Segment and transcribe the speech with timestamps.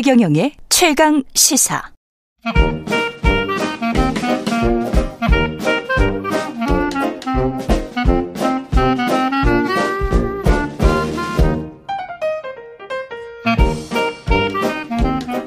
[0.00, 1.92] 최경영의 최강 시사.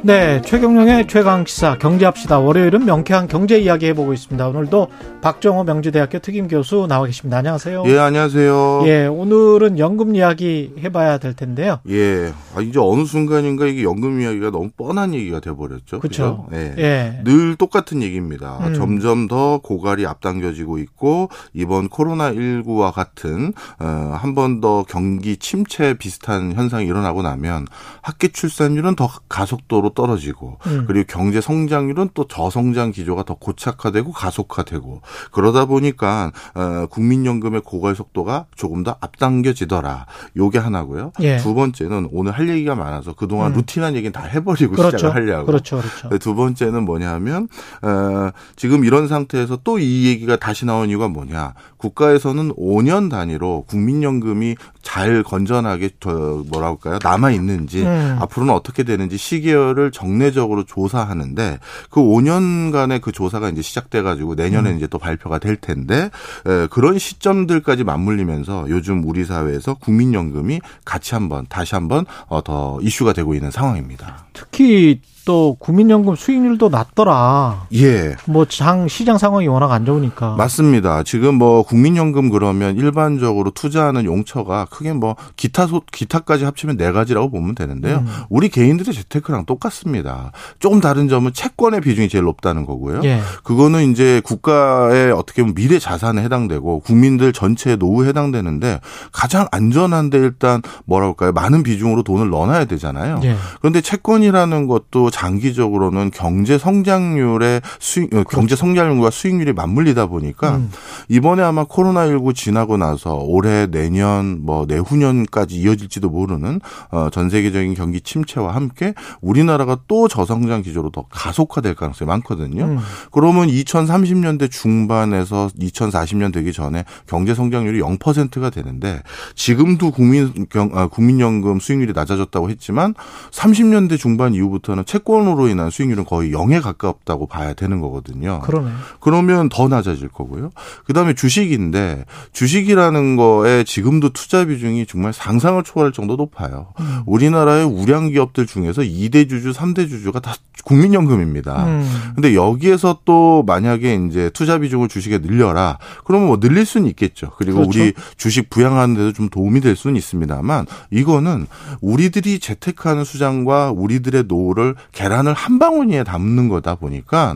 [0.05, 2.37] 네, 최경영의 최강 시사 경제합시다.
[2.39, 4.49] 월요일은 명쾌한 경제 이야기 해보고 있습니다.
[4.49, 4.89] 오늘도
[5.21, 7.37] 박정호 명지대학교 특임 교수 나와 계십니다.
[7.37, 7.83] 안녕하세요.
[7.85, 8.81] 예, 안녕하세요.
[8.85, 11.79] 예, 오늘은 연금 이야기 해봐야 될 텐데요.
[11.87, 16.01] 예, 아, 이제 어느 순간인가 이게 연금 이야기가 너무 뻔한 얘기가 돼버렸죠.
[16.01, 16.47] 그렇죠.
[16.51, 16.75] 예.
[16.77, 17.21] 예.
[17.23, 18.57] 늘 똑같은 얘기입니다.
[18.67, 18.73] 음.
[18.73, 25.93] 점점 더 고갈이 앞당겨지고 있고 이번 코로나 19와 같은 어, 한 번 더 경기 침체
[25.93, 27.67] 비슷한 현상이 일어나고 나면
[28.01, 30.85] 학계 출산율은 더 가속도로 떨어지고 음.
[30.87, 38.45] 그리고 경제 성장률은 또 저성장 기조가 더 고착화되고 가속화되고 그러다 보니까 어, 국민연금의 고갈 속도가
[38.55, 40.07] 조금 더 앞당겨지더라.
[40.37, 41.11] 요게 하나고요.
[41.21, 41.37] 예.
[41.37, 43.57] 두 번째는 오늘 할 얘기가 많아서 그동안 음.
[43.57, 44.97] 루틴한 얘기는 다 해버리고 그렇죠.
[44.97, 45.45] 시작을 하려고.
[45.45, 46.17] 그렇죠, 그렇죠.
[46.17, 47.47] 두 번째는 뭐냐면
[47.83, 51.53] 어, 지금 이런 상태에서 또 이 얘기가 다시 나온 이유가 뭐냐?
[51.77, 56.99] 국가에서는 5년 단위로 국민연금이 잘 건전하게 저 뭐라 할까요?
[57.03, 58.17] 남아 있는지 음.
[58.21, 64.77] 앞으로는 어떻게 되는지 시계열을 정례적으로 조사하는데 그 5년간의 그 조사가 이제 시작돼 가지고 내년에 음.
[64.77, 66.09] 이제 또 발표가 될 텐데
[66.45, 73.13] 에, 그런 시점들까지 맞물리면서 요즘 우리 사회에서 국민연금이 같이 한번 다시 한번 어, 더 이슈가
[73.13, 74.25] 되고 있는 상황입니다.
[74.33, 77.67] 특히 또 국민연금 수익률도 낮더라.
[77.75, 78.15] 예.
[78.25, 80.35] 뭐 장 시장 상황이 워낙 안 좋으니까.
[80.35, 81.03] 맞습니다.
[81.03, 87.29] 지금 뭐 국민연금 그러면 일반적으로 투자하는 용처가 크게 뭐 기타 소 기타까지 합치면 네 가지라고
[87.31, 87.97] 보면 되는데요.
[87.99, 88.07] 음.
[88.29, 90.31] 우리 개인들의 재테크랑 똑같습니다.
[90.59, 93.01] 조금 다른 점은 채권의 비중이 제일 높다는 거고요.
[93.05, 93.21] 예.
[93.43, 98.81] 그거는 이제 국가의 어떻게 보면 미래 자산에 해당되고 국민들 전체의 노후에 해당되는데
[99.11, 101.31] 가장 안전한데 일단 뭐라 할까요?
[101.31, 103.21] 많은 비중으로 돈을 넣어놔야 되잖아요.
[103.23, 103.35] 예.
[103.61, 110.63] 그런데 채권이라는 것도 장기적으로는 경제 성장률의 수익, 어, 경제 성장률과 수익률이 맞물리다 보니까 그렇죠.
[110.63, 110.71] 음.
[111.07, 116.59] 이번에 아마 코로나19 지나고 나서 올해 내년 뭐 내후년까지 이어질지도 모르는
[116.89, 122.65] 어, 전 세계적인 경기 침체와 함께 우리나라가 또 저성장 기조로 더 가속화될 가능성이 많거든요.
[122.65, 122.79] 음.
[123.11, 129.01] 그러면 2030년대 중반에서 2040년 되기 전에 경제 성장률이 0%가 되는데
[129.35, 132.95] 지금도 국민 경, 아, 국민연금 수익률이 낮아졌다고 했지만
[133.31, 138.39] 30년대 중반 이후부터는 채권 으로 인한 수익률은 거의 0에 가깝다고 봐야 되는 거거든요.
[138.41, 138.71] 그러네.
[138.99, 140.51] 그러면 더 낮아질 거고요.
[140.85, 146.67] 그다음에 주식인데 주식이라는 거에 지금도 투자 비중이 정말 상상을 초월할 정도 높아요.
[146.79, 147.01] 음.
[147.05, 151.65] 우리나라의 우량 기업들 중에서 2대 주주, 3대 주주가 다 국민연금입니다.
[151.65, 152.11] 음.
[152.15, 155.77] 근데 여기에서 또 만약에 이제 투자 비중을 주식에 늘려라.
[156.05, 157.31] 그러면 뭐 늘릴 수는 있겠죠.
[157.37, 157.79] 그리고 그렇죠.
[157.79, 161.47] 우리 주식 부양하는 데도 좀 도움이 될 수는 있습니다만 이거는
[161.81, 167.35] 우리들이 재테크하는 수장과 우리들의 노후를 계란을 한 방울이에 담는 거다 보니까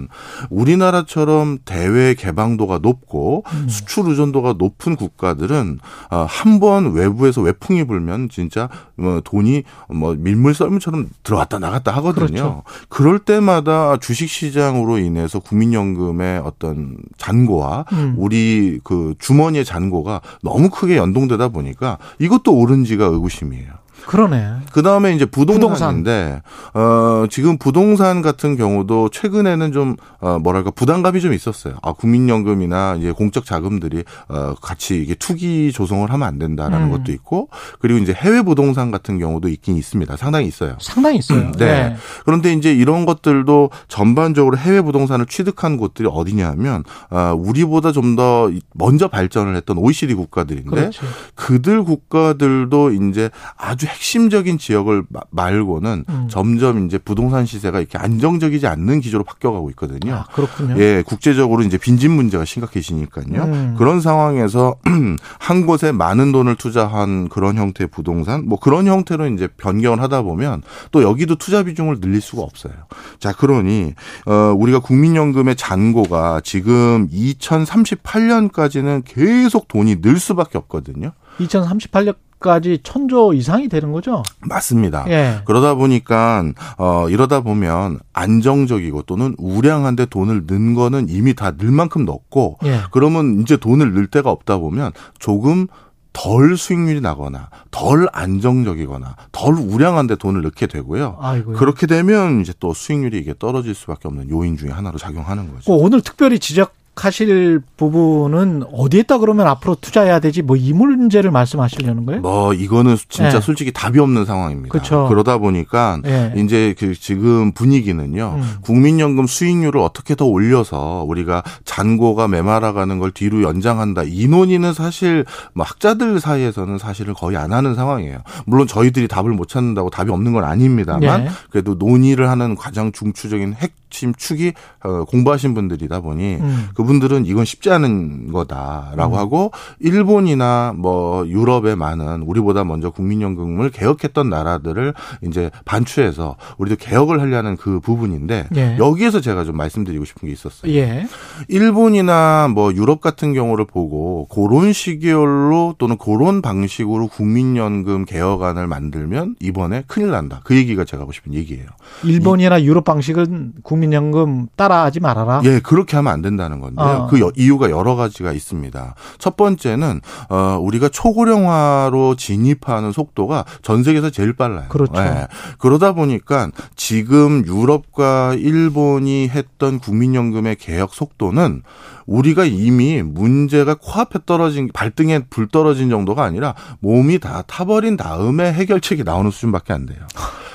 [0.49, 3.67] 우리나라처럼 대외 개방도가 높고 음.
[3.67, 5.79] 수출 의존도가 높은 국가들은
[6.11, 12.27] 어, 한번 외부에서 외풍이 불면 진짜 뭐 돈이 뭐 밀물 썰물처럼 들어왔다 나갔다 하거든요.
[12.27, 12.63] 그렇죠.
[12.89, 18.15] 그럴 때마다 주식 시장으로 인해서 국민연금의 어떤 잔고와 음.
[18.17, 23.86] 우리 그 주머니의 잔고가 너무 크게 연동되다 보니까 이것도 옳은지가 의구심이에요.
[24.05, 24.57] 그러네.
[24.71, 26.41] 그 다음에 이제 부동산인데,
[26.73, 31.75] 어, 지금 부동산 같은 경우도 최근에는 좀, 어, 뭐랄까, 부담감이 좀 있었어요.
[31.81, 36.91] 아, 국민연금이나 이제 공적 자금들이, 어, 같이 이게 투기 조성을 하면 안 된다라는 음.
[36.91, 37.49] 것도 있고,
[37.79, 40.17] 그리고 이제 해외 부동산 같은 경우도 있긴 있습니다.
[40.17, 40.75] 상당히 있어요.
[40.79, 41.51] 상당히 있어요.
[41.53, 41.95] 네.
[42.25, 49.07] 그런데 이제 이런 것들도 전반적으로 해외 부동산을 취득한 곳들이 어디냐면, 아, 우리보다 좀 더 먼저
[49.07, 50.99] 발전을 했던 OECD 국가들인데, 그렇지.
[51.35, 56.27] 그들 국가들도 이제 아주 핵심적인 지역을 마- 말고는 음.
[56.29, 60.13] 점점 이제 부동산 시세가 이렇게 안정적이지 않는 기조로 바뀌어가고 있거든요.
[60.15, 60.75] 아, 그렇군요.
[60.79, 63.43] 예, 국제적으로 이제 빈집 문제가 심각해지니까요.
[63.43, 63.75] 음.
[63.77, 64.75] 그런 상황에서
[65.39, 70.61] 한 곳에 많은 돈을 투자한 그런 형태의 부동산, 뭐 그런 형태로 이제 변경을 하다 보면
[70.91, 72.73] 또 여기도 투자 비중을 늘릴 수가 없어요.
[73.19, 73.93] 자, 그러니
[74.25, 81.11] 어 우리가 국민연금의 잔고가 지금 2038년까지는 계속 돈이 늘 수밖에 없거든요.
[81.39, 84.21] 2038년 까지 천조 이상이 되는 거죠?
[84.41, 85.05] 맞습니다.
[85.09, 85.41] 예.
[85.45, 86.43] 그러다 보니까
[86.77, 92.81] 어 이러다 보면 안정적이고 또는 우량한데 돈을 넣은 거는 이미 다 늘 만큼 넣고 예.
[92.91, 95.67] 그러면 이제 돈을 넣을 데가 없다 보면 조금
[96.13, 101.17] 덜 수익률이 나거나 덜 안정적이거나 덜 우량한데 돈을 넣게 되고요.
[101.19, 101.53] 아이고.
[101.53, 105.73] 그렇게 되면 이제 또 수익률이 이게 떨어질 수밖에 없는 요인 중에 하나로 작용하는 거죠.
[105.75, 110.41] 오늘 특별히 지적 개혁하실 부분은 어디에다 그러면 앞으로 투자해야 되지?
[110.41, 112.21] 뭐 이 문제를 말씀하시려는 거예요?
[112.21, 113.41] 뭐 이거는 진짜 네.
[113.41, 114.69] 솔직히 답이 없는 상황입니다.
[114.77, 115.05] 그쵸.
[115.07, 116.33] 그러다 보니까 네.
[116.35, 118.33] 이제 그 지금 분위기는요.
[118.37, 118.55] 음.
[118.61, 124.03] 국민연금 수익률을 어떻게 더 올려서 우리가 잔고가 메말아가는 걸 뒤로 연장한다.
[124.07, 128.17] 이 논의는 사실 뭐 학자들 사이에서는 사실은 거의 안 하는 상황이에요.
[128.47, 131.29] 물론 저희들이 답을 못 찾는다고 답이 없는 건 아닙니다만 네.
[131.51, 134.53] 그래도 논의를 하는 가장 중추적인 핵심 축이
[134.83, 136.69] 어, 공부하신 분들이다 보니 음.
[136.73, 139.19] 그 분들은 이건 쉽지 않은 거다라고 음.
[139.19, 147.57] 하고 일본이나 뭐 유럽의 많은 우리보다 먼저 국민연금을 개혁했던 나라들을 이제 반추해서 우리도 개혁을 하려는
[147.57, 148.77] 그 부분인데 예.
[148.79, 150.71] 여기에서 제가 좀 말씀드리고 싶은 게 있었어요.
[150.73, 151.05] 예.
[151.47, 159.83] 일본이나 뭐 유럽 같은 경우를 보고 그런 시기열로 또는 그런 방식으로 국민연금 개혁안을 만들면 이번에
[159.87, 160.41] 큰일 난다.
[160.43, 161.65] 그 얘기가 제가 하고 싶은 얘기예요.
[162.03, 165.41] 일본이나 유럽 방식은 국민연금 따라하지 말아라.
[165.43, 166.81] 예, 그렇게 하면 안 된다는 건데 요.
[166.83, 167.07] 어.
[167.07, 168.95] 그 여- 이유가 여러 가지가 있습니다.
[169.17, 174.67] 첫 번째는 어 우리가 초고령화로 진입하는 속도가 전 세계에서 제일 빨라요.
[174.69, 174.93] 그렇죠.
[175.01, 175.27] 예.
[175.59, 181.63] 그러다 보니까 지금 유럽과 일본이 했던 국민연금의 개혁 속도는
[182.05, 189.03] 우리가 이미 문제가 코앞에 떨어진 발등에 불 떨어진 정도가 아니라 몸이 다 타버린 다음에 해결책이
[189.03, 189.99] 나오는 수준밖에 안 돼요.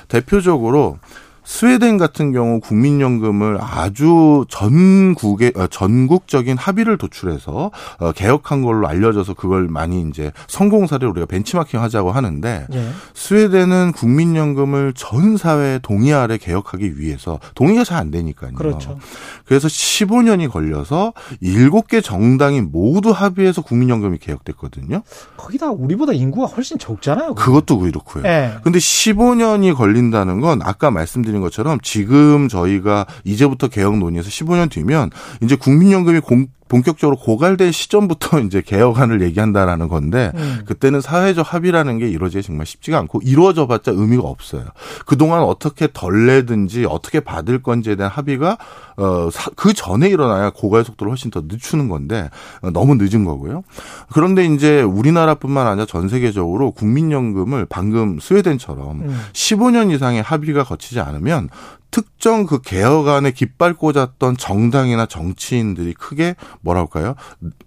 [0.08, 0.98] 대표적으로
[1.44, 9.68] 스웨덴 같은 경우 국민연금을 아주 전국의 어, 전국적인 합의를 도출해서 어, 개혁한 걸로 알려져서 그걸
[9.68, 12.88] 많이 이제 성공 사례를 우리가 벤치마킹 하자고 하는데 예.
[13.14, 18.52] 스웨덴은 국민연금을 전 사회 동의 아래 개혁하기 위해서 동의가 잘 안 되니까요.
[18.54, 18.98] 그렇죠.
[19.46, 21.12] 그래서 15년이 걸려서
[21.42, 25.02] 7개 정당이 모두 합의해서 국민연금이 개혁됐거든요.
[25.36, 27.34] 거기다 우리보다 인구가 훨씬 적잖아요.
[27.34, 28.24] 그것도 그렇고요.
[28.26, 28.54] 예.
[28.64, 35.10] 근데 15년이 걸린다는 건 아까 말씀드린 것처럼 지금 저희가 이제부터 개혁 논의에서 15년 뒤면
[35.42, 40.62] 이제 국민연금이 공- 본격적으로 고갈될 시점부터 이제 개혁안을 얘기한다라는 건데 음.
[40.64, 44.64] 그때는 사회적 합의라는 게 이루어지기 정말 쉽지가 않고 이루어져 봤자 의미가 없어요.
[45.04, 48.56] 그동안 어떻게 덜 내든지 어떻게 받을 건지에 대한 합의가
[48.96, 52.30] 어, 그 전에 일어나야 고갈 속도를 훨씬 더 늦추는 건데
[52.62, 53.64] 어, 너무 늦은 거고요.
[54.10, 59.20] 그런데 이제 우리나라뿐만 아니라 전 세계적으로 국민연금을 방금 스웨덴처럼 음.
[59.34, 61.50] 15년 이상의 합의가 거치지 않으면
[61.92, 67.14] 특정 그 개혁 안에 깃발 꽂았던 정당이나 정치인들이 크게 뭐랄까요?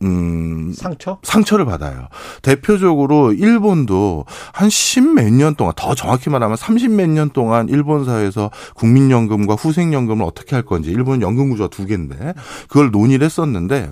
[0.02, 1.20] 음, 상처?
[1.24, 2.08] 상처를 받아요.
[2.42, 8.04] 대표적으로 일본도 한 십 몇 년 동안 더 정확히 말하면 삼십 몇 년 동안 일본
[8.04, 12.34] 사회에서 국민연금과 후생연금을 어떻게 할 건지 일본 연금 구조가 두 개인데
[12.68, 13.92] 그걸 논의를 했었는데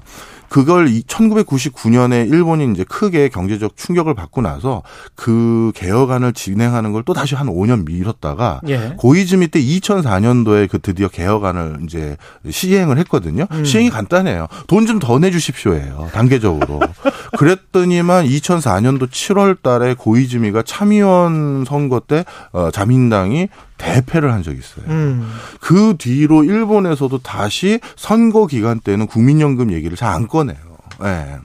[0.54, 4.84] 그걸 1999년에 일본이 이제 크게 경제적 충격을 받고 나서
[5.16, 8.94] 그 개혁안을 진행하는 걸 또 다시 한 5년 미뤘다가 예.
[8.98, 12.16] 고이즈미 때 2004년도에 그 드디어 개혁안을 이제
[12.50, 13.46] 시행을 했거든요.
[13.52, 13.66] 음.
[13.66, 14.48] 시행이 간단해요.
[14.68, 16.10] 돈 좀 더 내주십시오예요.
[16.14, 16.80] 단계적으로.
[17.38, 24.86] 그랬더니만 2004년도 7월 달에 고이즈미가 참의원 선거 때 어, 자민당이 대패를 한 적이 있어요.
[24.88, 25.30] 음.
[25.60, 30.58] 그 뒤로 일본에서도 다시 선거 기간 때는 국민연금 얘기를 잘 안 꺼내요.
[31.04, 31.38] 예.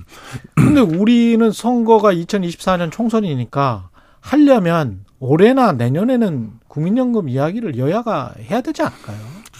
[0.54, 3.88] 근데 우리는 선거가 2024년 총선이니까
[4.20, 9.16] 하려면 올해나 내년에는 국민연금 이야기를 여야가 해야 되지 않을까요?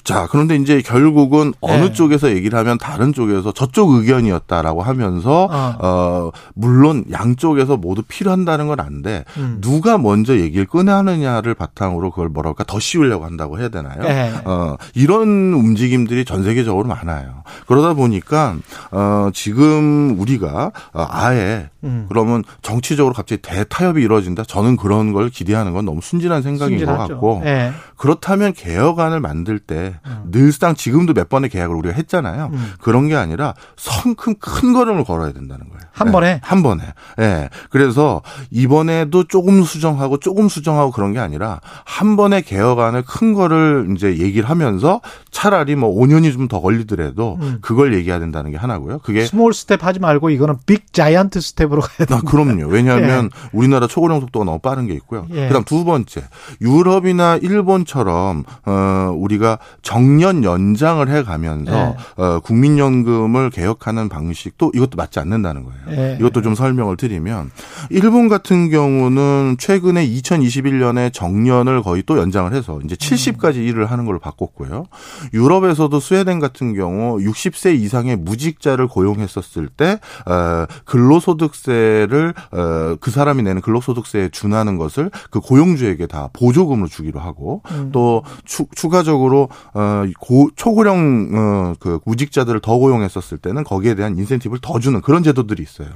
[0.09, 1.93] 자, 그런데 이제 결국은 어느 네.
[1.93, 5.77] 쪽에서 얘기를 하면 다른 쪽에서 저쪽 의견이었다라고 하면서 어.
[5.79, 9.27] 어, 물론 양쪽에서 모두 필요한다는 건 안돼.
[9.37, 9.59] 음.
[9.61, 14.03] 누가 먼저 얘기를 꺼내느냐를 바탕으로 그걸 뭐랄까 더 씌우려고 한다고 해야 되나요?
[14.03, 14.33] 네.
[14.47, 17.43] 어, 이런 움직임들이 전 세계적으로 많아요.
[17.67, 18.57] 그러다 보니까
[18.91, 22.07] 어, 지금 우리가 어, 아예 음.
[22.09, 24.45] 그러면 정치적으로 갑자기 대타협이 이루어진다.
[24.45, 27.13] 저는 그런 걸 기대하는 건 너무 순진한 생각인 것 순진하죠.
[27.13, 27.73] 같고 예.
[27.97, 30.25] 그렇다면 개혁안을 만들 때 음.
[30.31, 32.51] 늘상 지금도 몇 번의 계약을 우리가 했잖아요.
[32.53, 32.73] 음.
[32.81, 35.81] 그런 게 아니라 성큼 큰 걸음을 걸어야 된다는 거예요.
[35.93, 36.41] 한 예, 번에?
[36.43, 36.83] 한 번에.
[37.21, 37.49] 예.
[37.71, 44.19] 그래서 이번에도 조금 수정하고 조금 수정하고 그런 게 아니라 한 번에 개혁안을 큰 거를 이제
[44.19, 45.01] 얘기를 하면서
[45.31, 47.59] 차라리 뭐 5년이 좀 더 걸리더라도 음.
[47.61, 49.01] 그걸 얘기해야 된다는 게 하나고요.
[49.01, 52.15] 그게 small step 하지 말고 이거는 big giant step으로 가야 돼.
[52.15, 52.69] 아, 그럼요.
[52.73, 55.27] 왜냐하면 우리나라 초고령 속도가 너무 빠른 게 있고요.
[55.31, 55.49] 예.
[55.49, 56.23] 그다음 두 번째,
[56.63, 62.23] 유럽이나 일본처럼 어 우리가 정년 연장을 해가면서 예.
[62.23, 65.81] 어 국민연금을 개혁하는 방식도 이것도 맞지 않는다는 거예요.
[65.91, 66.17] 예.
[66.21, 67.51] 이것도 좀 설명을 드리면
[67.91, 74.19] 일본 같은 경우는 최근에 2021년에 정년을 거의 또 연장을 해서 이제 70까지 일을 하는 걸로
[74.19, 74.87] 바꿨고요.
[75.35, 83.43] 유럽에서도 스웨덴 같은 경우 60세 이상의 무직자를 고용했었을 때 어, 근로소득 근로소득세를 어, 그 사람이
[83.43, 87.91] 내는 근로소득세에 준하는 것을 그 고용주에게 다 보조금으로 주기로 하고 음.
[87.93, 94.59] 또 추, 추가적으로 어, 고, 초고령 어, 그 무직자들을 더 고용했었을 때는 거기에 대한 인센티브를
[94.61, 95.89] 더 주는 그런 제도들이 있어요.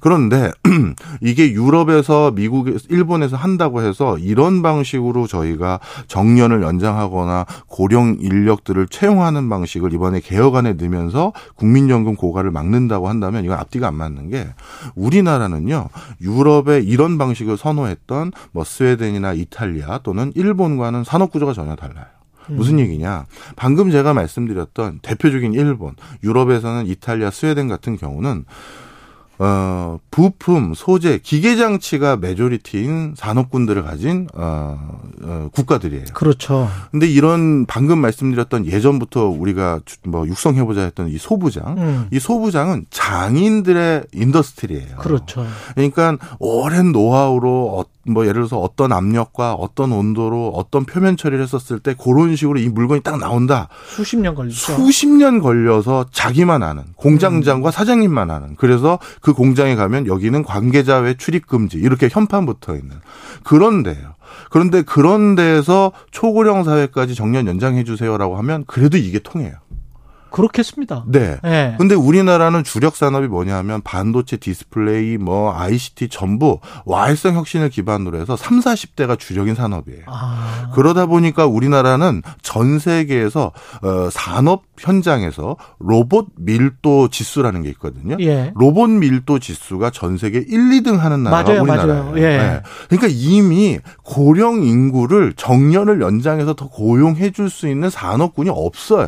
[0.00, 0.52] 그런데
[1.20, 9.92] 이게 유럽에서 미국에 일본에서 한다고 해서 이런 방식으로 저희가 정년을 연장하거나 고령 인력들을 채용하는 방식을
[9.92, 14.46] 이번에 개혁안에 넣으면서 국민연금 고갈을 막는다고 한다면 이건 앞뒤가 안 맞는 게
[14.94, 15.88] 우리나라는요
[16.20, 22.13] 유럽의 이런 방식을 선호했던 뭐 스웨덴이나 이탈리아 또는 일본과는 산업 구조가 전혀 달라요.
[22.48, 23.26] 무슨 얘기냐?
[23.56, 28.44] 방금 제가 말씀드렸던 대표적인 일본, 유럽에서는 이탈리아, 스웨덴 같은 경우는
[29.38, 34.78] 어, 부품, 소재, 기계 장치가 majority인 산업군들을 가진 어,
[35.22, 36.04] 어, 국가들이에요.
[36.14, 36.68] 그렇죠.
[36.92, 42.08] 근데 이런 방금 말씀드렸던 예전부터 우리가 뭐 육성해 보자 했던 이 소부장, 음.
[42.12, 44.96] 이 소부장은 장인들의 industry예요.
[44.98, 45.44] 그렇죠.
[45.74, 51.78] 그러니까 오랜 노하우로 어, 뭐 예를 들어서 어떤 압력과 어떤 온도로 어떤 표면 처리를 했었을
[51.78, 53.68] 때 그런 식으로 이 물건이 딱 나온다.
[53.86, 54.74] 수십 년 걸리죠.
[54.74, 61.14] 수십 년 걸려서 자기만 아는 공장장과 사장님만 아는 그래서 그 공장에 가면 여기는 관계자 외
[61.14, 62.96] 출입 금지 이렇게 현판 붙어 있는
[63.42, 64.14] 그런데요.
[64.50, 69.54] 그런데 그런 데에서 초고령 사회까지 정년 연장해 주세요라고 하면 그래도 이게 통해요.
[70.34, 71.04] 그렇겠습니다.
[71.06, 71.38] 네.
[71.44, 71.74] 예.
[71.78, 78.58] 근데 우리나라는 주력 산업이 뭐냐면 반도체 디스플레이 뭐 ICT 전부 와해성 혁신을 기반으로 해서 3,
[78.58, 80.02] 40대가 주력인 산업이에요.
[80.06, 80.70] 아.
[80.74, 88.16] 그러다 보니까 우리나라는 전 세계에서 어, 산업 현장에서 로봇 밀도 지수라는 게 있거든요.
[88.18, 88.52] 예.
[88.56, 90.46] 로봇 밀도 지수가 전 세계 1,
[90.82, 92.04] 2등 하는 나라가 맞아요, 우리나라예요.
[92.06, 92.18] 맞아요.
[92.18, 92.62] 예.
[92.88, 99.06] 그러니까 이미 고령 인구를 정년을 연장해서 더 고용해 줄 수 있는 산업군이 없어요.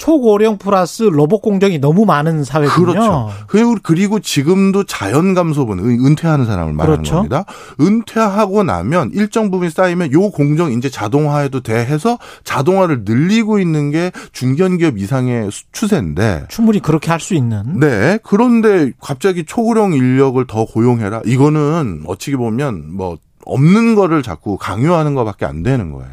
[0.00, 2.86] 초고령 플러스 로봇 공정이 너무 많은 사회군요.
[2.86, 3.30] 그렇죠.
[3.48, 7.16] 그리고 그리고 지금도 자연 감소분 은- 은퇴하는 사람을 말하는 그렇죠.
[7.16, 7.44] 겁니다.
[7.78, 14.10] 은퇴하고 나면 일정 부분이 쌓이면 요 공정 이제 자동화해도 돼 해서 자동화를 늘리고 있는 게
[14.32, 17.78] 중견기업 이상의 수- 추세인데 충분히 그렇게 할 수 있는.
[17.78, 18.18] 네.
[18.22, 21.20] 그런데 갑자기 초고령 인력을 더 고용해라.
[21.26, 26.08] 이거는 어찌 보면 뭐 없는 거를 자꾸 강요하는 것밖에 안 되는 거예요.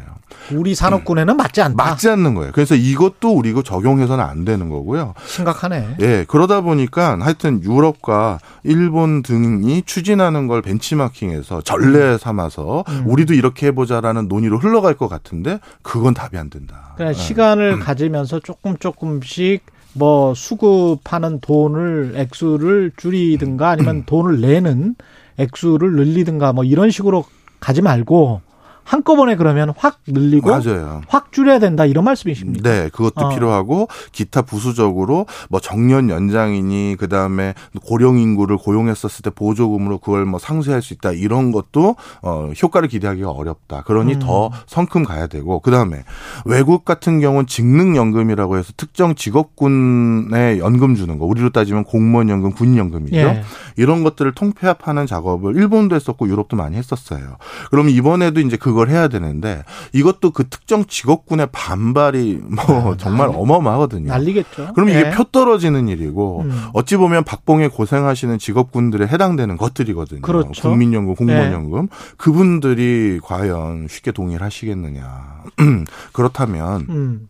[0.52, 1.76] 우리 산업군에는 맞지 않다.
[1.76, 2.52] 맞지 않는 거예요.
[2.52, 5.14] 그래서 이것도 우리가 적용해서는 안 되는 거고요.
[5.26, 5.96] 심각하네.
[6.00, 13.04] 예, 그러다 보니까 하여튼 유럽과 일본 등이 추진하는 걸 벤치마킹해서 전례 삼아서 음.
[13.06, 16.92] 우리도 이렇게 해보자라는 논의로 흘러갈 것 같은데 그건 답이 안 된다.
[16.96, 17.22] 그러니까 예.
[17.22, 19.62] 시간을 가지면서 조금 조금씩
[19.94, 24.94] 뭐 수급하는 돈을 액수를 줄이든가 아니면 돈을 내는
[25.38, 27.24] 액수를 늘리든가 뭐 이런 식으로
[27.60, 28.40] 가지 말고
[28.88, 31.02] 한꺼번에 그러면 확 늘리고 맞아요.
[31.08, 32.68] 확 줄여야 된다 이런 말씀이십니까?
[32.68, 33.28] 네, 그것도 어.
[33.28, 37.52] 필요하고 기타 부수적으로 뭐 정년 연장이니 그다음에
[37.84, 43.30] 고령 인구를 고용했었을 때 보조금으로 그걸 뭐 상쇄할 수 있다 이런 것도 어 효과를 기대하기가
[43.30, 43.82] 어렵다.
[43.82, 44.18] 그러니 음.
[44.20, 46.04] 더 성큼 가야 되고 그다음에
[46.46, 52.52] 외국 같은 경우는 직능 연금이라고 해서 특정 직업군에 연금 주는 거 우리로 따지면 공무원 연금,
[52.52, 53.16] 군 연금이죠.
[53.16, 53.42] 예.
[53.76, 57.36] 이런 것들을 통폐합하는 작업을 일본도 했었고 유럽도 많이 했었어요.
[57.70, 64.08] 그럼 이번에도 이제 그걸 해야 되는데 이것도 그 특정 직업군의 반발이 뭐 정말 어마어마하거든요.
[64.08, 64.72] 난리겠죠.
[64.74, 65.10] 그럼 이게 예.
[65.10, 66.64] 표 떨어지는 일이고 음.
[66.72, 70.22] 어찌 보면 박봉에 고생하시는 직업군들에 해당되는 것들이거든요.
[70.22, 70.70] 그렇죠.
[70.70, 71.16] 국민연금, 네.
[71.16, 75.42] 공무원연금 그분들이 과연 쉽게 동의를 하시겠느냐.
[76.12, 77.28] 그렇다면 음.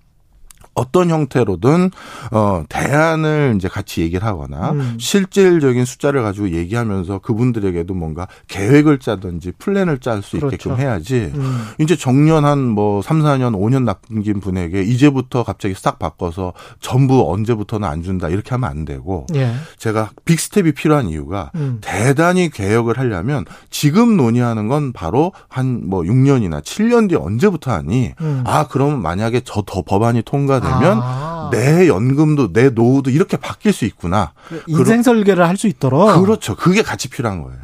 [0.79, 1.91] 어떤 형태로든
[2.33, 4.97] 어 대안을 이제 같이 얘기를 하거나 음.
[4.99, 10.55] 실질적인 숫자를 가지고 얘기하면서 그분들에게도 뭔가 계획을 짜든지 플랜을 짤수 그렇죠.
[10.55, 11.33] 있게끔 해야지.
[11.35, 11.67] 음.
[11.79, 17.89] 이제 정년 한 뭐 3, 4년, 5년 남긴 분에게 이제부터 갑자기 싹 바꿔서 전부 언제부터는
[17.89, 19.53] 안 준다 이렇게 하면 안 되고 예.
[19.79, 21.79] 제가 big step이 필요한 이유가 음.
[21.81, 28.43] 대단히 개혁을 하려면 지금 논의하는 건 바로 한 뭐 6년이나 7년 뒤에 언제부터 하니 음.
[28.47, 31.49] 아 그러면 만약에 저 더 법안이 통과 되면 아.
[31.51, 34.33] 내 연금도 내 노후도 이렇게 바뀔 수 있구나.
[34.67, 36.55] 인생 설계를 할 수 있도록 그렇죠.
[36.57, 37.59] 그게 같이 필요한 거예요.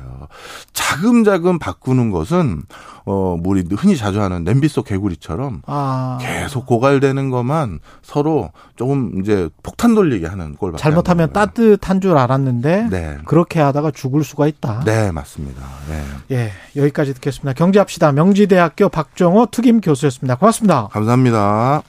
[0.72, 2.62] 자금자금 바꾸는 것은
[3.06, 6.18] 어, 뭐 우리 흔히 자주 하는 냄비 속 개구리처럼 아.
[6.20, 11.46] 계속 고갈되는 것만 서로 조금 이제 폭탄 돌리게 하는 꼴밖에 잘못하면 거예요.
[11.46, 13.18] 따뜻한 줄 알았는데 네.
[13.26, 14.82] 그렇게 하다가 죽을 수가 있다.
[14.84, 15.62] 네, 맞습니다.
[15.88, 16.04] 네.
[16.32, 17.52] 예, 여기까지 듣겠습니다.
[17.52, 18.12] 경제합시다.
[18.12, 20.36] 명지대학교 박정호 특임 교수였습니다.
[20.36, 20.88] 고맙습니다.
[20.90, 21.82] 감사합니다.